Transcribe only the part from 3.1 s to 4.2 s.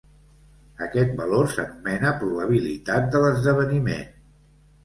de l'esdeveniment.